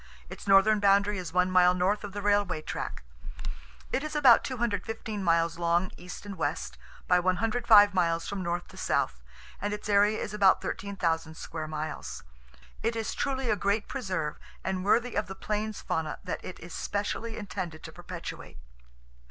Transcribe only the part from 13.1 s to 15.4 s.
truly a great preserve, and worthy of the